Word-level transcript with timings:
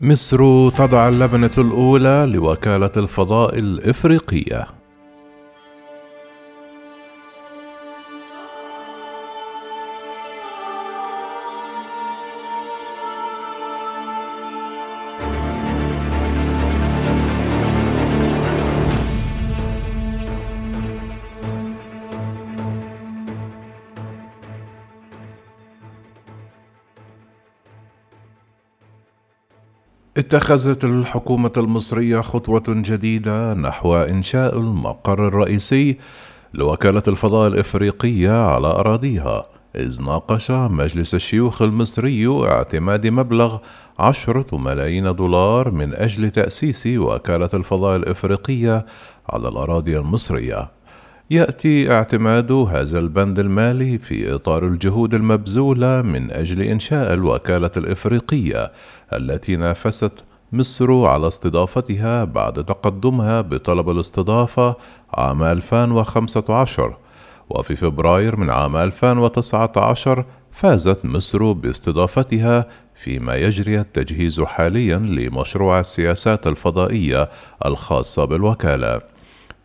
مصر 0.00 0.68
تضع 0.70 1.08
اللبنة 1.08 1.50
الأولى 1.58 2.26
لوكالة 2.32 2.90
الفضاء 2.96 3.58
الإفريقية. 3.58 4.75
اتخذت 30.16 30.84
الحكومة 30.84 31.52
المصرية 31.56 32.20
خطوة 32.20 32.62
جديدة 32.68 33.54
نحو 33.54 33.96
إنشاء 33.96 34.58
المقر 34.58 35.28
الرئيسي 35.28 35.98
لوكالة 36.54 37.02
الفضاء 37.08 37.48
الإفريقية 37.48 38.46
على 38.46 38.66
أراضيها، 38.66 39.46
إذ 39.76 40.02
ناقش 40.02 40.50
مجلس 40.50 41.14
الشيوخ 41.14 41.62
المصري 41.62 42.26
اعتماد 42.48 43.06
مبلغ 43.06 43.58
عشرة 43.98 44.56
ملايين 44.56 45.14
دولار 45.14 45.70
من 45.70 45.94
أجل 45.94 46.30
تأسيس 46.30 46.86
وكالة 46.86 47.50
الفضاء 47.54 47.96
الإفريقية 47.96 48.86
على 49.28 49.48
الأراضي 49.48 49.98
المصرية. 49.98 50.75
يأتي 51.30 51.92
اعتماد 51.92 52.52
هذا 52.52 52.98
البند 52.98 53.38
المالي 53.38 53.98
في 53.98 54.34
إطار 54.34 54.66
الجهود 54.66 55.14
المبذولة 55.14 56.02
من 56.02 56.30
أجل 56.30 56.62
إنشاء 56.62 57.14
الوكالة 57.14 57.70
الإفريقية 57.76 58.72
التي 59.12 59.56
نافست 59.56 60.24
مصر 60.52 61.06
على 61.06 61.28
استضافتها 61.28 62.24
بعد 62.24 62.64
تقدمها 62.64 63.40
بطلب 63.40 63.90
الاستضافة 63.90 64.76
عام 65.14 65.42
2015 65.42 66.96
وفي 67.50 67.76
فبراير 67.76 68.36
من 68.36 68.50
عام 68.50 68.76
2019 68.76 70.24
فازت 70.52 71.04
مصر 71.04 71.52
باستضافتها 71.52 72.66
فيما 72.94 73.34
يجري 73.34 73.80
التجهيز 73.80 74.40
حاليا 74.40 74.98
لمشروع 74.98 75.80
السياسات 75.80 76.46
الفضائية 76.46 77.30
الخاصة 77.66 78.24
بالوكالة. 78.24 79.15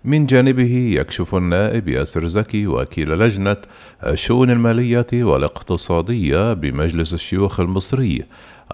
من 0.06 0.26
جانبه 0.26 0.94
يكشف 1.00 1.36
النائب 1.36 1.88
ياسر 1.88 2.28
زكي 2.28 2.68
وكيل 2.68 3.20
لجنة 3.20 3.58
الشؤون 4.06 4.50
المالية 4.50 5.08
والاقتصادية 5.14 6.54
بمجلس 6.54 7.14
الشيوخ 7.14 7.60
المصري 7.60 8.24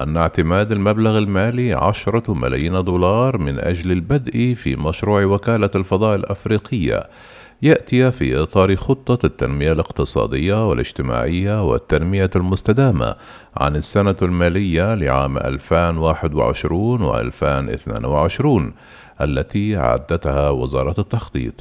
أن 0.01 0.17
اعتماد 0.17 0.71
المبلغ 0.71 1.17
المالي 1.17 1.73
عشرة 1.73 2.33
ملايين 2.33 2.83
دولار 2.83 3.37
من 3.37 3.59
أجل 3.59 3.91
البدء 3.91 4.53
في 4.53 4.75
مشروع 4.75 5.25
وكالة 5.25 5.69
الفضاء 5.75 6.15
الأفريقية. 6.15 7.07
يأتي 7.61 8.11
في 8.11 8.41
إطار 8.41 8.75
خطة 8.75 9.25
التنمية 9.25 9.71
الاقتصادية 9.71 10.69
والاجتماعية 10.69 11.69
والتنمية 11.69 12.29
المستدامة 12.35 13.15
عن 13.57 13.75
السنة 13.75 14.15
المالية 14.21 14.93
لعام 14.93 15.37
2021 15.37 17.01
و 17.01 17.19
2022 17.19 18.73
التي 19.21 19.77
أعدتها 19.77 20.49
وزارة 20.49 20.95
التخطيط. 20.99 21.53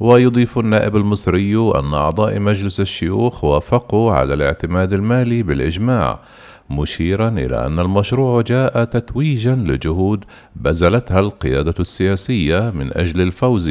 ويضيف 0.00 0.58
النائب 0.58 0.96
المصري 0.96 1.56
أن 1.78 1.94
أعضاء 1.94 2.40
مجلس 2.40 2.80
الشيوخ 2.80 3.44
وافقوا 3.44 4.12
على 4.12 4.34
الاعتماد 4.34 4.92
المالي 4.92 5.42
بالإجماع 5.42 6.18
مشيرا 6.70 7.28
إلى 7.28 7.66
أن 7.66 7.78
المشروع 7.80 8.40
جاء 8.40 8.84
تتويجا 8.84 9.54
لجهود 9.54 10.24
بذلتها 10.56 11.20
القيادة 11.20 11.74
السياسية 11.80 12.70
من 12.70 12.96
أجل 12.98 13.20
الفوز 13.20 13.70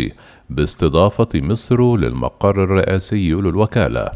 باستضافة 0.49 1.29
مصر 1.35 1.97
للمقر 1.97 2.63
الرئاسي 2.63 3.31
للوكالة. 3.31 4.11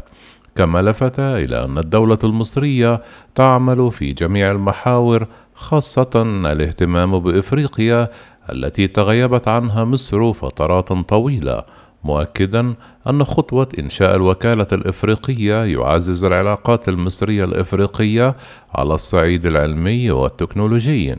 كما 0.56 0.82
لفت 0.82 1.20
إلى 1.20 1.64
أن 1.64 1.78
الدولة 1.78 2.18
المصرية 2.24 3.02
تعمل 3.34 3.90
في 3.92 4.12
جميع 4.12 4.50
المحاور 4.50 5.26
خاصة 5.54 6.10
الاهتمام 6.52 7.18
بإفريقيا 7.18 8.08
التي 8.52 8.88
تغيبت 8.88 9.48
عنها 9.48 9.84
مصر 9.84 10.32
فترات 10.32 10.92
طويلة. 10.92 11.62
مؤكدا 12.04 12.74
أن 13.08 13.24
خطوة 13.24 13.68
إنشاء 13.78 14.16
الوكالة 14.16 14.66
الإفريقية 14.72 15.64
يعزز 15.64 16.24
العلاقات 16.24 16.88
المصرية 16.88 17.44
الإفريقية 17.44 18.36
على 18.74 18.94
الصعيد 18.94 19.46
العلمي 19.46 20.10
والتكنولوجي. 20.10 21.16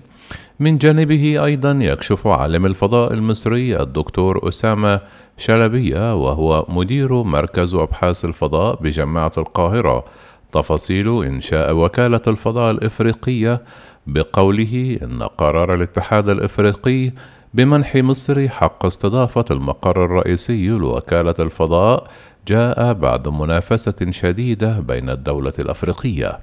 من 0.60 0.78
جانبه 0.78 1.46
أيضا 1.46 1.72
يكشف 1.72 2.28
عالم 2.28 2.66
الفضاء 2.66 3.14
المصري 3.14 3.82
الدكتور 3.82 4.48
أسامة 4.50 5.00
شلبية 5.38 6.16
وهو 6.16 6.66
مدير 6.70 7.24
مركز 7.24 7.74
أبحاث 7.74 8.26
الفضاء 8.26 8.76
بجامعة 8.84 9.32
القاهرة. 9.38 10.06
تفاصيل 10.52 11.24
إنشاء 11.24 11.76
وكالة 11.76 12.22
الفضاء 12.28 12.72
الإفريقية 12.72 13.62
بقوله 14.08 15.00
إن 15.04 15.24
قرار 15.24 15.74
الاتحاد 15.74 16.30
الإفريقي 16.30 17.12
بمنح 17.54 17.96
مصر 17.96 18.50
حق 18.50 18.86
استضافة 18.86 19.46
المقر 19.52 20.06
الرئيسي 20.06 20.68
لوكالة 20.68 21.36
الفضاء 21.40 22.08
جاء 22.48 22.94
بعد 22.94 23.28
منافسة 23.28 24.12
شديدة 24.12 24.80
بين 24.80 25.10
الدولة 25.10 25.54
الأفريقية. 25.60 26.40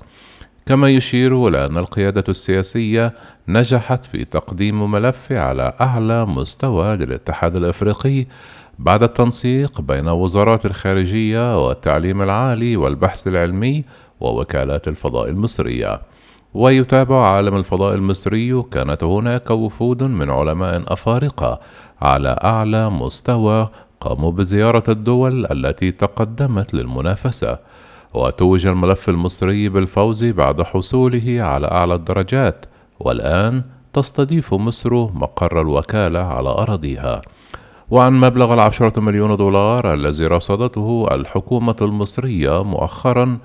كما 0.66 0.88
يشير 0.88 1.48
إلى 1.48 1.64
أن 1.64 1.78
القيادة 1.78 2.24
السياسية 2.28 3.12
نجحت 3.48 4.04
في 4.04 4.24
تقديم 4.24 4.91
ملف 4.91 5.32
على 5.32 5.72
أعلى 5.80 6.26
مستوى 6.26 6.96
للاتحاد 6.96 7.56
الأفريقي 7.56 8.26
بعد 8.78 9.02
التنسيق 9.02 9.80
بين 9.80 10.08
وزارات 10.08 10.66
الخارجية 10.66 11.66
والتعليم 11.66 12.22
العالي 12.22 12.76
والبحث 12.76 13.28
العلمي 13.28 13.84
ووكالات 14.20 14.88
الفضاء 14.88 15.28
المصرية. 15.28 16.00
ويتابع 16.54 17.28
عالم 17.28 17.56
الفضاء 17.56 17.94
المصري. 17.94 18.62
كانت 18.62 19.04
هناك 19.04 19.50
وفود 19.50 20.03
من 20.03 20.31
علماء 20.31 20.92
أفارقة 20.92 21.60
على 22.03 22.38
أعلى 22.44 22.91
مستوى 22.91 23.69
قاموا 24.00 24.32
بزيارة 24.32 24.82
الدول 24.88 25.47
التي 25.47 25.91
تقدمت 25.91 26.75
للمنافسة. 26.75 27.58
وتوج 28.14 28.66
الملف 28.66 29.08
المصري 29.08 29.69
بالفوز 29.69 30.25
بعد 30.25 30.62
حصوله 30.62 31.42
على 31.42 31.66
أعلى 31.66 31.94
الدرجات. 31.94 32.66
والآن 33.00 33.62
تستضيف 33.92 34.54
مصر 34.54 34.94
مقر 34.94 35.60
الوكالة 35.60 36.20
على 36.20 36.48
أراضيها. 36.48 37.20
وعن 37.91 38.12
مبلغ 38.12 38.54
العشرة 38.54 39.00
مليون 39.00 39.37
دولار 39.37 39.94
الذي 39.94 40.26
رصدته 40.26 41.06
الحكومة 41.10 41.76
المصرية 41.82 42.64
مؤخرا 42.64 43.38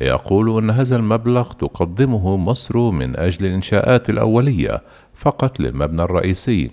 يقول 0.00 0.58
أن 0.58 0.70
هذا 0.70 0.96
المبلغ 0.96 1.52
تقدمه 1.52 2.36
مصر 2.36 2.78
من 2.90 3.16
أجل 3.16 3.46
الإنشاءات 3.46 4.10
الأولية 4.10 4.82
فقط 5.14 5.60
للمبنى 5.60 6.02
الرئيسي. 6.02 6.70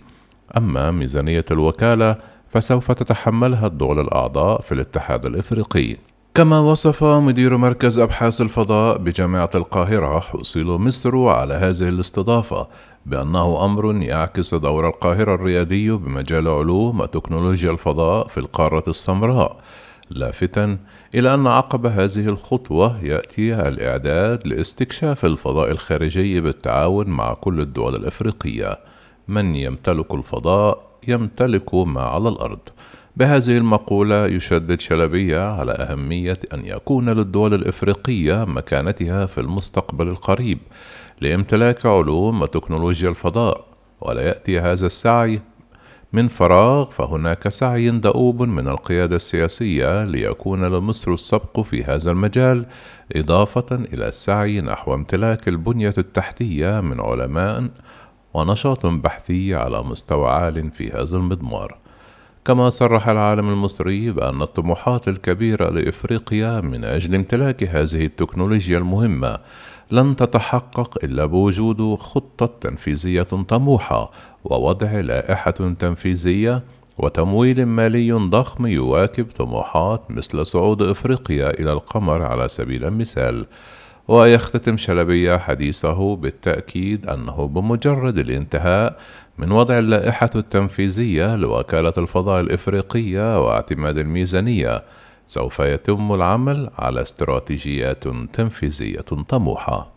أما 0.57 0.91
ميزانية 0.91 1.45
الوكالة 1.51 2.15
فسوف 2.49 2.91
تتحملها 2.91 3.67
الدول 3.67 3.99
الأعضاء 3.99 4.61
في 4.61 4.71
الاتحاد 4.71 5.25
الإفريقي. 5.25 5.97
كما 6.35 6.59
وصف 6.59 7.03
مدير 7.03 7.57
مركز 7.57 7.99
أبحاث 7.99 8.41
الفضاء 8.41 8.97
بجامعة 8.97 9.49
القاهرة 9.55 10.19
حصيل 10.19 10.65
مصر 10.65 11.27
على 11.27 11.53
هذه 11.53 11.89
الاستضافة 11.89 12.67
بأنه 13.05 13.65
أمر 13.65 13.95
يعكس 13.95 14.55
دور 14.55 14.87
القاهرة 14.87 15.35
الريادي 15.35 15.91
بمجال 15.91 16.47
علوم 16.47 16.99
وتكنولوجيا 16.99 17.71
الفضاء 17.71 18.27
في 18.27 18.37
القارة 18.37 18.83
السمراء. 18.87 19.57
لافتا 20.09 20.77
إلى 21.15 21.33
أن 21.33 21.47
عقب 21.47 21.85
هذه 21.85 22.25
الخطوة 22.25 22.99
يأتي 23.03 23.67
الإعداد 23.67 24.47
لاستكشاف 24.47 25.25
الفضاء 25.25 25.71
الخارجي 25.71 26.41
بالتعاون 26.41 27.07
مع 27.07 27.33
كل 27.33 27.59
الدول 27.59 27.95
الأفريقية. 27.95 28.79
من 29.27 29.55
يمتلك 29.55 30.13
الفضاء 30.13 30.85
يمتلك 31.07 31.75
ما 31.75 32.01
على 32.01 32.29
الأرض. 32.29 32.59
بهذه 33.17 33.57
المقولة 33.57 34.25
يشدد 34.25 34.79
شلبية 34.79 35.39
على 35.39 35.71
أهمية 35.71 36.39
أن 36.53 36.65
يكون 36.65 37.09
للدول 37.09 37.53
الإفريقية 37.53 38.45
مكانتها 38.45 39.25
في 39.25 39.41
المستقبل 39.41 40.07
القريب 40.07 40.59
لامتلاك 41.21 41.85
علوم 41.85 42.41
وتكنولوجيا 42.41 43.09
الفضاء. 43.09 43.65
ولا 44.01 44.21
يأتي 44.21 44.59
هذا 44.59 44.85
السعي 44.85 45.41
من 46.15 46.27
فراغ 46.27 46.91
فهناك 46.91 47.47
سعي 47.47 47.89
دؤوب 47.89 48.41
من 48.43 48.67
القيادة 48.67 49.15
السياسية 49.15 50.03
ليكون 50.03 50.65
لمصر 50.65 51.13
السبق 51.13 51.59
في 51.59 51.83
هذا 51.83 52.11
المجال 52.11 52.65
إضافة 53.15 53.65
إلى 53.71 54.07
السعي 54.07 54.61
نحو 54.61 54.93
امتلاك 54.93 55.47
البنية 55.47 55.93
التحتية 55.97 56.79
من 56.79 57.01
علماء 57.01 57.69
ونشاط 58.33 58.85
بحثي 58.85 59.55
على 59.55 59.83
مستوى 59.83 60.29
عال 60.29 60.71
في 60.71 60.91
هذا 60.91 61.17
المضمار. 61.17 61.77
كما 62.45 62.69
صرح 62.69 63.07
العالم 63.07 63.49
المصري 63.49 64.11
بأن 64.11 64.41
الطموحات 64.41 65.07
الكبيرة 65.07 65.69
لإفريقيا 65.69 66.61
من 66.61 66.83
أجل 66.83 67.15
امتلاك 67.15 67.63
هذه 67.63 68.05
التكنولوجيا 68.05 68.77
المهمة 68.77 69.37
لن 69.91 70.15
تتحقق 70.15 70.97
إلا 71.03 71.25
بوجود 71.25 71.99
خطة 71.99 72.49
تنفيذية 72.61 73.23
طموحة 73.23 74.11
ووضع 74.43 74.91
لائحة 74.91 75.51
تنفيذية 75.51 76.63
وتمويل 76.97 77.65
مالي 77.65 78.11
ضخم 78.11 78.67
يواكب 78.67 79.25
طموحات 79.35 80.11
مثل 80.11 80.45
صعود 80.45 80.81
إفريقيا 80.81 81.49
إلى 81.49 81.73
القمر 81.73 82.21
على 82.21 82.47
سبيل 82.47 82.85
المثال. 82.85 83.45
ويختتم 84.07 84.77
شلبية 84.77 85.37
حديثه 85.37 86.15
بالتأكيد 86.15 87.05
أنه 87.09 87.47
بمجرد 87.47 88.17
الانتهاء 88.17 88.99
من 89.37 89.51
وضع 89.51 89.77
اللائحة 89.77 90.29
التنفيذية 90.35 91.35
لوكالة 91.35 91.93
الفضاء 91.97 92.41
الإفريقية 92.41 93.45
واعتماد 93.45 93.97
الميزانية. 93.97 94.83
سوف 95.27 95.59
يتم 95.59 96.13
العمل 96.13 96.69
على 96.77 97.01
استراتيجيات 97.01 98.03
تنفيذية 98.33 99.01
طموحة. 99.29 99.94